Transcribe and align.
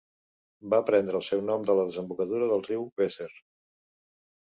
Va 0.73 0.77
prendre 0.85 1.19
el 1.19 1.25
seu 1.27 1.43
nom 1.49 1.67
de 1.67 1.75
la 1.79 1.83
desembocadura 1.89 2.47
del 2.53 2.65
riu 2.69 2.87
Weser. 3.03 3.29